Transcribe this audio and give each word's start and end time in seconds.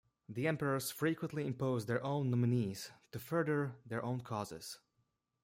The 0.27 0.47
emperors 0.47 0.89
frequently 0.89 1.45
imposed 1.45 1.87
their 1.87 2.03
own 2.03 2.31
nominees 2.31 2.89
to 3.11 3.19
further 3.19 3.75
their 3.85 4.03
own 4.03 4.21
causes. 4.21 4.79